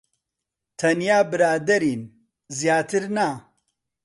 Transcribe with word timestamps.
تەنیا 0.79 1.19
برادەرین. 1.31 2.01
زیاتر 2.59 3.03
نا. 3.15 3.29